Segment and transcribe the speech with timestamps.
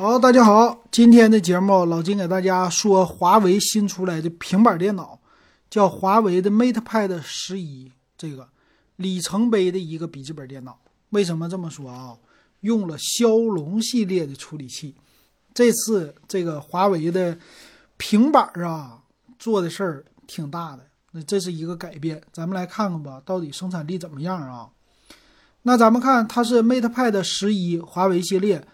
[0.00, 5.18] 好，大家好，今天的节目老金给大家说华为新出来的平板电脑，
[5.68, 8.48] 叫华为的 MatePad 十一，这个
[8.94, 10.78] 里程碑的一个笔记本电脑。
[11.08, 12.16] 为什么这么说啊？
[12.60, 14.94] 用了骁龙系列的处理器，
[15.52, 17.36] 这次这个华为的
[17.96, 19.02] 平板啊
[19.36, 22.22] 做的事儿挺大的，那这是一个改变。
[22.32, 24.68] 咱们来看看吧，到底生产力怎么样啊？
[25.62, 28.64] 那咱们看，它是 MatePad 十一，华为系列。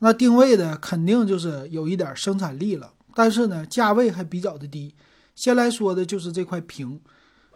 [0.00, 4.94] 那定位的肯定就是有一点生产力了，但是呢，价位还比较的低。
[5.34, 7.00] 先来说的就是这块屏，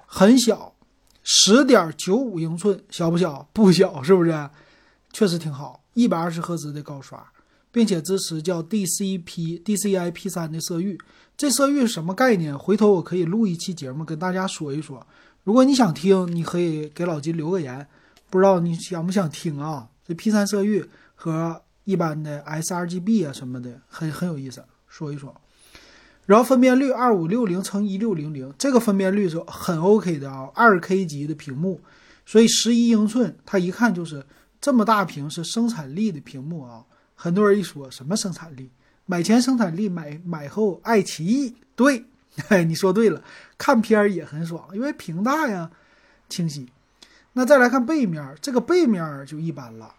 [0.07, 0.75] 很小，
[1.23, 3.49] 十点九五英寸，小不小？
[3.53, 4.51] 不小，是不是？
[5.13, 7.25] 确实挺好，一百二十赫兹的高刷，
[7.71, 10.99] 并且支持叫 DCP DCI P 三的色域。
[11.37, 12.59] 这色域是什么概念？
[12.59, 15.07] 回头我可以录一期节目跟大家说一说。
[15.45, 17.87] 如果你想听，你可以给老金留个言。
[18.31, 19.89] 不知道你想不想听啊？
[20.05, 20.85] 这 P 三色域
[21.15, 21.63] 和。
[21.85, 25.35] 一般的 sRGB 啊什么的很很有意思，说一说。
[26.25, 31.81] 然后分辨率二五六零乘一六零零，这个分辨率是很 OK 的啊，二 K 级的屏幕，
[32.25, 34.25] 所以十一英寸，它一看就是
[34.61, 36.85] 这么大屏是生产力的屏幕啊。
[37.17, 38.71] 很多人一说什么生产力，
[39.07, 42.05] 买前生产力，买买后爱奇艺，对，
[42.67, 43.23] 你说对了，
[43.59, 45.71] 看片儿也很爽，因为屏大呀，
[46.29, 46.69] 清晰。
[47.33, 49.93] 那再来看背面，这个背面就一般了。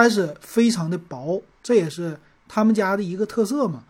[0.00, 3.82] 但是非常的薄，这也是他们家的一个特色嘛。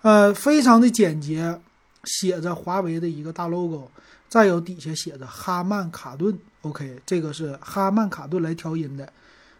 [0.00, 1.60] 呃，非常的简洁，
[2.04, 3.90] 写着华为的一个大 logo，
[4.26, 6.38] 再有底下写着哈曼卡顿。
[6.62, 9.12] OK，这个是哈曼卡顿来调音的。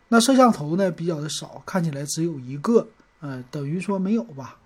[0.08, 2.88] 那摄像头呢比较的少，看起来只有一个，
[3.20, 4.56] 呃，等于说没有吧。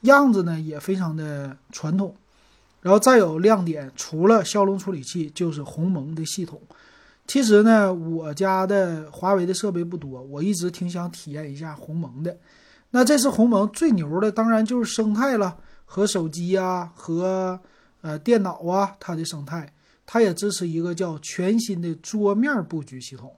[0.00, 2.12] 样子呢也非常的传统。
[2.82, 6.60] 然后再有亮点，除了骁龙处理器，就是鸿蒙的系统。
[7.26, 12.36] 其实呢，我家的华为的设备不多，我一直挺想体验一下鸿蒙的。
[12.90, 17.58] 那这次鸿蒙最牛的，当然就是生态了，和手机啊，和
[18.00, 19.72] 呃电脑啊，它的生态，
[20.06, 23.34] 它也支持一个叫全新的桌面布局系统，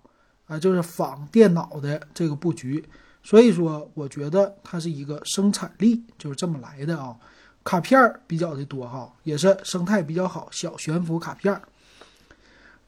[0.46, 2.84] 啊，就是仿电脑的这个布局。
[3.22, 7.16] 所以说，我觉得它是一个生产力就是这么来的啊。
[7.64, 11.60] 卡片比较的多哈，也是生态比较好，小悬浮卡片儿。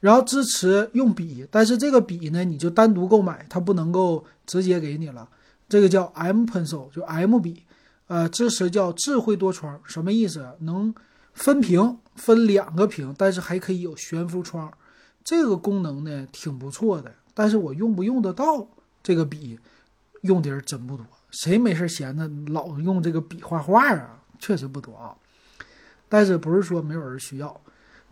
[0.01, 5.29] 然后支持用笔，但是这个笔呢，你就单独购买，它不能够直接给你了。
[5.69, 7.63] 这个叫 M Pencil，就 M 笔，
[8.07, 10.45] 呃，支持叫智慧多窗，什么意思？
[10.61, 10.93] 能
[11.33, 14.69] 分屏，分两个屏，但是还可以有悬浮窗，
[15.23, 17.13] 这个功能呢挺不错的。
[17.33, 18.67] 但是我用不用得到
[19.01, 19.57] 这个笔，
[20.23, 21.05] 用的人真不多。
[21.29, 24.19] 谁没事闲着老用这个笔画画啊？
[24.39, 25.15] 确实不多啊。
[26.09, 27.61] 但是不是说没有人需要？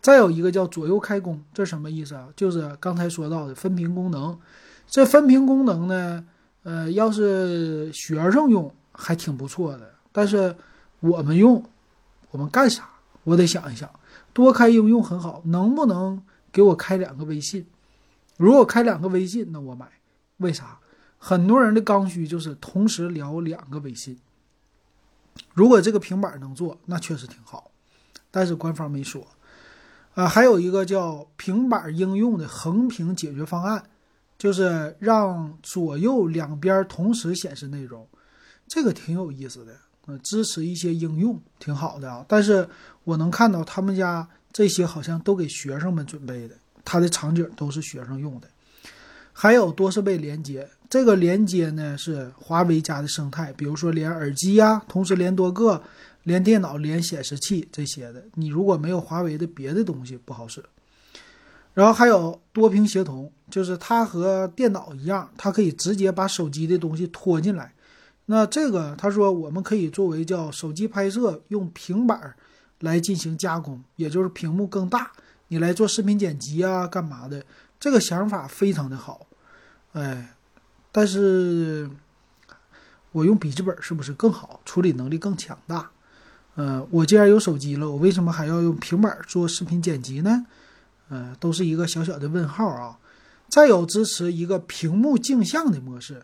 [0.02, 2.30] 再有一个叫左右开弓，这什么意思啊？
[2.36, 4.40] 就是刚才说到的分屏功能。
[4.88, 6.26] 这分屏功能呢，
[6.64, 10.56] 呃，要是学生用还挺不错的，但是
[11.00, 11.64] 我们用，
[12.32, 12.90] 我们干啥？
[13.24, 13.90] 我得想一想。
[14.34, 17.68] 多开应用很好，能不能给我开两个微信？
[18.38, 19.88] 如果开两个微信，那我买。
[20.38, 20.80] 为啥？
[21.18, 24.18] 很多人的刚需就是同时聊两个微信。
[25.54, 27.70] 如果这个平板能做，那确实挺好，
[28.31, 29.28] 但是官方没说。
[30.16, 33.81] 啊，还有一个叫平板应用的横屏解决方案，
[34.38, 38.06] 就是让左右两边同时显示内容，
[38.68, 39.72] 这个挺有意思的。
[40.08, 42.25] 呃，支持一些应用，挺好的啊。
[42.28, 42.68] 但是
[43.03, 48.48] 我能看到他们家这些好像都给学生们准备的，它的场景都是学生用的。
[49.31, 55.81] 还有多设备连接，这个连接呢是华为家的生态，比如说连耳机呀，同时连多个。
[56.29, 60.63] 连电脑、连显示器这些的，你如果没有华为的别的东西不好使。
[61.73, 67.73] 然后还有多屏协同，就是它和电脑一样，它可以直接把手机的东西拖进来。
[68.28, 72.35] 那这个他说我们可以作为叫手机拍摄用平板
[72.81, 75.12] 来进行加工，也就是屏幕更大，
[75.47, 77.44] 你来做视频剪辑啊，干嘛的？
[77.79, 79.25] 这个想法非常的好，
[79.94, 80.35] 哎，
[80.91, 81.89] 但是
[83.13, 85.89] 我用笔记本是不是更好，处理能力更强大？
[86.59, 90.45] 呃，我既然有手机了，我为什么还要用平板做视频剪辑呢？
[91.07, 93.00] 呃，都是一个小小的问号啊。
[93.47, 96.21] 再有支持一个屏幕镜像的模式，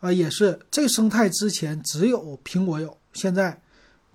[0.00, 3.60] 啊，也是这生态之前只有苹果有，现在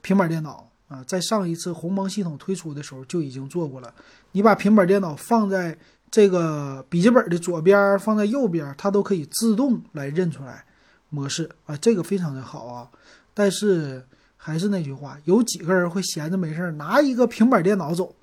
[0.01, 3.93] 平板电脑啊，在上一次鸿蒙系统推出的时候就已经做过了。
[4.31, 5.77] 你把平板电脑放在
[6.09, 10.65] 这个笔记本的左边，放在右边，它都可以自动来认出来
[11.09, 12.89] 模式啊，这个非常的好啊。
[13.35, 14.03] 但是。
[14.43, 18.15] 还是那句话，有几个人会闲着没事拿一个平板电脑走，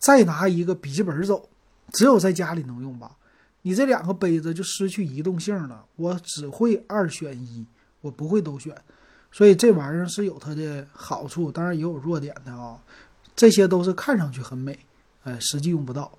[0.00, 1.48] 再拿一个笔记本走？
[1.92, 3.12] 只有在家里能用吧？
[3.62, 5.84] 你这两个杯子就失去移动性了。
[5.94, 7.64] 我只会二选一，
[8.00, 8.74] 我不会都选。
[9.30, 12.76] 所以这玩意儿是有它的好处，当然也有弱点的啊。
[13.36, 14.76] 这些都是看上去很美，
[15.22, 16.10] 哎，实际用不到。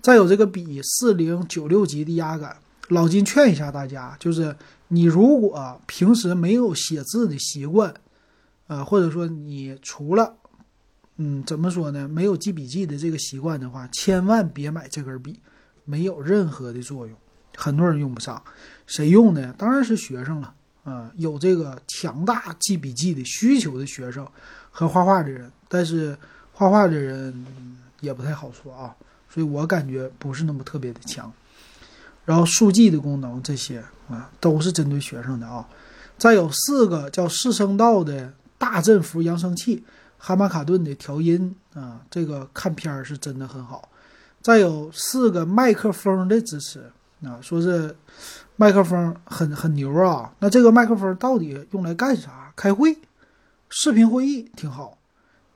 [0.00, 2.56] 再有这个笔四零九六级的压感，
[2.88, 4.56] 老金劝一下大家，就是
[4.88, 7.94] 你如果平时没有写字的习惯，
[8.68, 10.36] 呃，或者说你除了，
[11.16, 15.40] 嗯，怎么说呢，没有记笔记的这个习惯的话，千万别买这根笔，
[15.84, 17.16] 没有任何的作用，
[17.56, 18.40] 很多人用不上，
[18.86, 19.54] 谁用呢？
[19.58, 20.54] 当然是学生了，
[20.84, 24.24] 啊，有这个强大记笔记的需求的学生
[24.70, 26.16] 和画画的人，但是
[26.52, 27.46] 画画的人
[28.00, 28.94] 也不太好说啊。
[29.30, 31.30] 所以我感觉不是那么特别的强，
[32.24, 35.68] 然后速记的功能这些啊都是针对学生的啊。
[36.16, 39.82] 再有四个叫四声道的大振幅扬声器，
[40.18, 43.88] 哈曼卡顿的调音啊，这个看片儿是真的很好。
[44.42, 46.90] 再有四个麦克风的支持
[47.22, 47.96] 啊，说是
[48.56, 50.32] 麦克风很很牛啊。
[50.40, 52.52] 那这个麦克风到底用来干啥？
[52.56, 52.98] 开会、
[53.70, 54.98] 视频会议挺好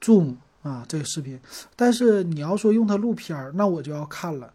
[0.01, 0.37] ，Zoom。
[0.63, 1.37] 啊，这个视频，
[1.75, 4.49] 但是你要说用它录片儿，那我就要看了。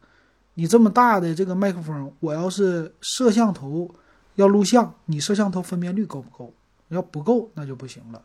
[0.53, 3.93] 你这么大的这个麦克风，我要是摄像头
[4.35, 6.53] 要录像，你摄像头分辨率够不够？
[6.87, 8.21] 要不够，那就不行了。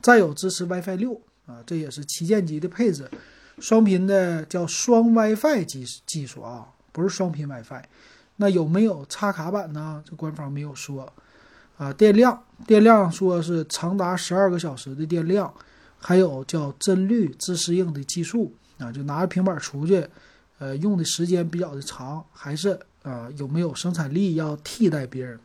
[0.00, 3.10] 再有支持 WiFi 六啊，这也是旗舰机的配置，
[3.58, 7.82] 双频的叫双 WiFi 技技术啊，不是双频 WiFi。
[8.36, 10.02] 那有没有插卡版呢？
[10.08, 11.12] 这官方没有说。
[11.76, 15.52] 啊，电量，电量说是长达十二个小时的电量。
[16.00, 20.06] 还有叫帧率自适应的技术啊，就拿着平板出去，
[20.58, 25.40] 呃，用的时间比较的长，还是啊有没有生产力要替代别人？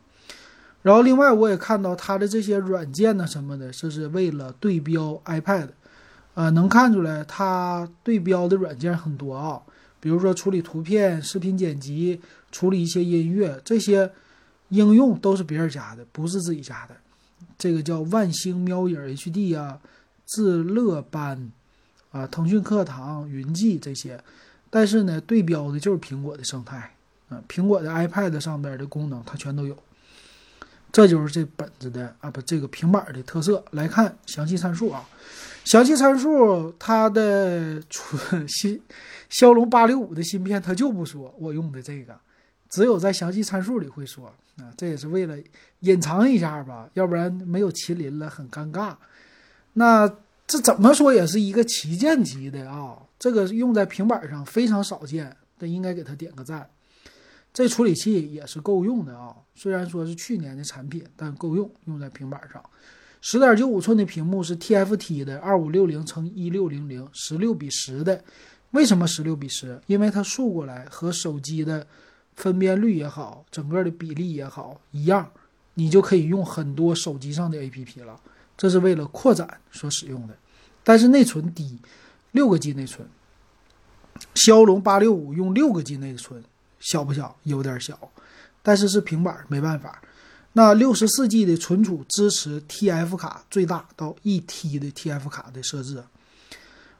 [0.84, 5.70] 然后另外我也看到它的这些软件呢什么的，这是为了对标 iPad，
[6.34, 9.62] 啊，能看出来它对标的软件很多啊，
[9.98, 12.20] 比如说处理图片、视频剪辑、
[12.52, 14.12] 处理一些音乐这些
[14.68, 16.94] 应用都是别人家的，不是自己家的。
[17.56, 19.80] 这个叫万星喵影 HD 啊。
[20.26, 21.52] 自乐班，
[22.10, 24.18] 啊，腾讯课堂、云记这些，
[24.70, 26.94] 但是呢，对标的就是苹果的生态，
[27.28, 29.76] 啊，苹果的 iPad 上边的功能它全都有，
[30.94, 33.64] 这就是这本子的啊不，这个平板的特色。
[33.72, 35.04] 来看详细参数啊，
[35.64, 38.80] 详细参数它的出新
[39.28, 42.16] 骁龙八六五的芯片，它就不说我用的这个，
[42.70, 45.36] 只有在详细参数里会说啊，这也是为了
[45.80, 48.94] 隐藏一下吧，要不然没有麒麟了很尴尬。
[49.72, 50.08] 那
[50.46, 56.70] 这怎么说也是一个旗舰级的啊，这个用在平板上非常少见，这应该给他点个赞。
[57.54, 62.60] 这处理器也是够用的啊，虽然说是去年的产品，但够用，用在平板上。
[63.20, 68.22] 十点九五寸的屏幕是 TFT 的二五六零乘一六零零，十六比十的。
[68.72, 69.80] 为什么十六比十？
[69.86, 71.86] 因为它竖过来和手机的
[72.34, 75.30] 分辨率也好，整个的比例也好一样，
[75.74, 78.20] 你就可以用很多手机上的 APP 了。
[78.56, 80.36] 这是为了扩展所使用的，
[80.82, 81.78] 但是内存低，
[82.32, 83.08] 六个 G 内存。
[84.34, 86.42] 骁龙八六五用六个 G 内存，
[86.84, 87.36] 小不小？
[87.42, 87.98] 有点小，
[88.62, 90.00] 但是是平板，没办法。
[90.52, 96.04] 那六十四 G 的存储支持 TF 卡，最大到一 T 的 TF 卡的设置，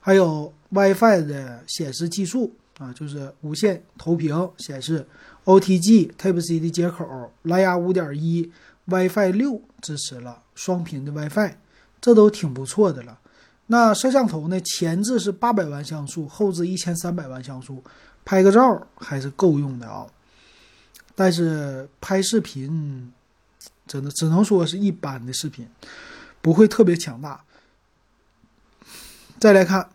[0.00, 5.06] 还有 WiFi 的显示技术啊，就是无线投屏显示
[5.44, 8.50] ，OTG Type C 的接口，蓝牙五点一。
[8.86, 11.54] WiFi 六支持了双频的 WiFi，
[12.02, 13.19] 这都挺不错的了。
[13.69, 14.60] 那摄像头呢？
[14.60, 17.82] 前置是八百万像素，后置一千三百万像素，
[18.24, 20.06] 拍个照还是够用的啊。
[21.14, 23.12] 但是拍视频
[23.86, 25.69] 真的只能说是一般的视频，
[26.43, 27.44] 不会特别强大。
[29.38, 29.90] 再来看，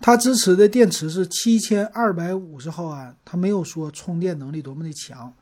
[0.00, 5.32] 它支持的电池是七千二百五十毫安，它没有说充电能力多么的强。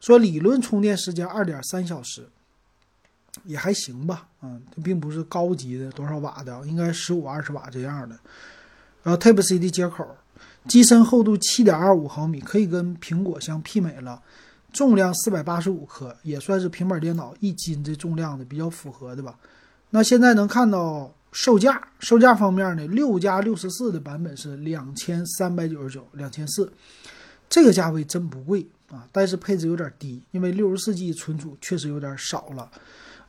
[0.00, 2.28] 说理论充电时间二点三小时，
[3.44, 8.18] 也还行吧，嗯，并不是高级的多少瓦的，应该十五二十瓦这样的。
[9.02, 10.06] 然后 Type C 的接口，
[10.68, 14.20] 机身厚度七点二五毫米，可以跟苹果相媲美了。
[14.72, 19.34] 重量四百八十五克，也算是平板电脑一斤这重量的比较符合的吧。
[19.90, 26.70] 那现在能看到售价，售价方面呢，六加六十四的版本是两千三百九十九，两千四，
[27.48, 28.66] 这个价位真不贵。
[28.88, 32.70] 啊，但是配置有点低，因为六十四 G 存储确实有点少了。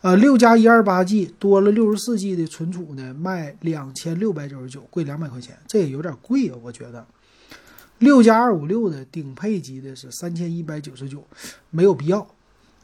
[0.02, 7.04] 呃，六加一二八 G 多了六十四 G 的存储呢，卖两千六百九十九，贵两百块钱，这也有点贵啊，我觉得。
[8.00, 11.24] 六加二五六的顶配级的是三千一百九十九，
[11.70, 12.28] 没有必要。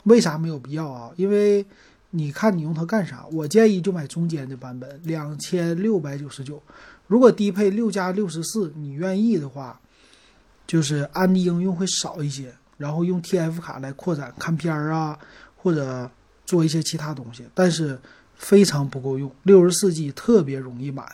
[0.03, 1.11] 为啥没有必要啊？
[1.15, 1.65] 因为
[2.09, 3.25] 你看你用它干啥？
[3.31, 6.61] 我建议就买中间的版本，两千六百九十九。
[7.07, 9.79] 如果低配六加六十四你愿意的话，
[10.67, 12.53] 就是安的应用会少一些。
[12.77, 15.17] 然后用 TF 卡来扩展看片啊，
[15.55, 16.09] 或者
[16.43, 17.97] 做一些其他东西，但是
[18.35, 19.31] 非常不够用。
[19.43, 21.07] 六十四 G 特别容易满，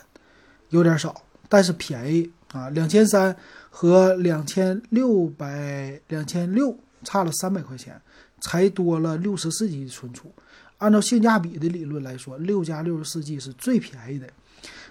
[0.70, 3.36] 有点少，但是便宜啊，两千三
[3.82, 8.02] 和两千六百两千六差了三百块钱，
[8.42, 10.34] 才多了六十四 G 的存储。
[10.80, 14.28] 按照性价比的理论来说，六加六十四 G 是最便宜的。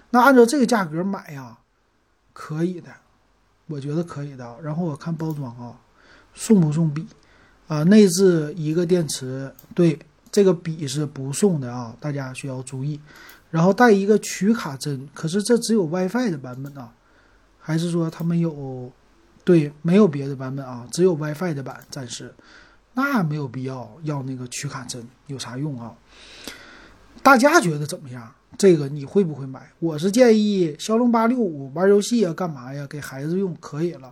[0.09, 1.59] 那按照这个价格买呀，
[2.33, 2.89] 可以的，
[3.67, 4.57] 我觉得可以的。
[4.63, 5.79] 然后我看包装啊，
[6.33, 7.05] 送不送笔
[7.67, 7.83] 啊？
[7.83, 9.99] 内置一个电池，对，
[10.31, 12.99] 这个笔是不送的啊，大家需要注意。
[13.51, 16.91] 然后带一个取卡针，可是这只有 WiFi 的版本啊，
[17.69, 18.91] 还是说他们有？
[19.43, 22.33] 对，没有别的版本啊，只有 WiFi 的版，暂时。
[22.95, 25.93] 那没有必要要那个取卡针，有啥用啊？
[27.21, 28.31] 大家觉得怎么样？
[28.57, 29.71] 这个你会不会买？
[29.77, 32.87] 我是建议骁龙八六五玩游戏啊，干嘛呀？
[32.87, 34.11] 给孩子用可以了。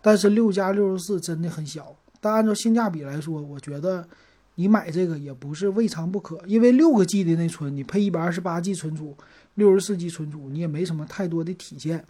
[0.00, 4.06] 但是六加六十四真的很小，但按照性价比来说，我觉得
[4.54, 6.40] 你买这个也不是未尝不可。
[6.46, 9.16] 因为六个 G 的内存，你配一百二十八 G 存储，
[9.56, 12.04] 六十四 G 存储，你也没什么太多的体现，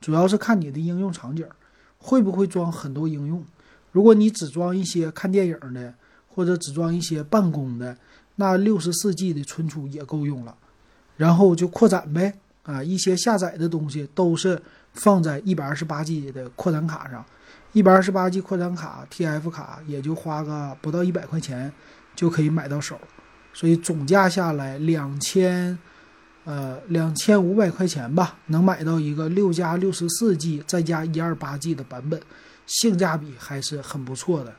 [0.00, 1.46] 主要是看你的应用场景，
[1.98, 3.44] 会不会装很多应用。
[3.92, 5.94] 如果你只装一些看电影的，
[6.28, 7.96] 或者只装一些办公的，
[8.36, 10.56] 那六十四 G 的存储也够用了，
[11.16, 12.34] 然后就扩展呗。
[12.62, 14.60] 啊，一些下载的东西都是
[14.92, 17.24] 放在一百二十八 G 的扩展卡上，
[17.72, 21.72] 一百二十八 G 扩展卡 TF 卡也就花个不到一百块钱
[22.14, 23.00] 就可以买到手，
[23.52, 25.76] 所以总价下来两千，
[26.50, 32.20] 呃，两千五百块钱吧，能买到一个六加六十四 G 再加一二八 G 的版本。
[32.66, 34.52] 性价比还是很不错的，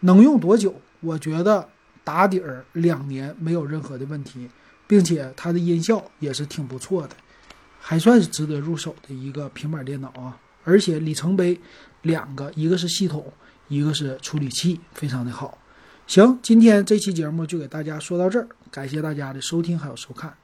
[0.00, 0.74] 能用多久？
[1.00, 1.68] 我觉得
[2.02, 4.48] 打底儿两年没有任何的问题，
[4.86, 7.14] 并且它的音效也是挺不错的，
[7.78, 10.40] 还算是值得入手的一个平板电脑啊！
[10.64, 11.60] 而且里程碑
[12.00, 13.30] 两个，一个是系统，
[13.68, 15.58] 一个是处理器，非常的好。
[16.06, 20.34] 行，今天这期节目就给大家说到这儿，感谢大家的收听还有收看。